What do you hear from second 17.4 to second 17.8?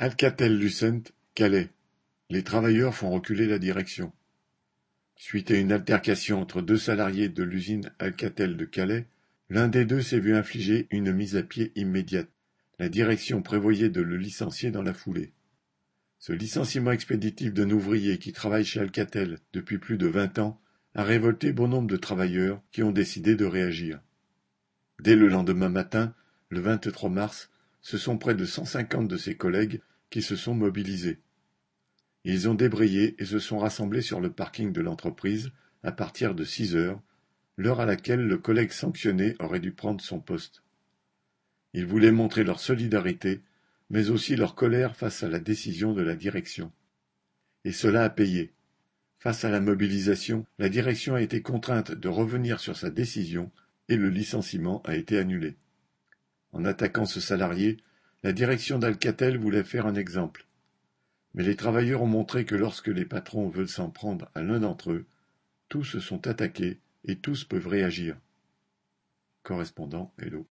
d'un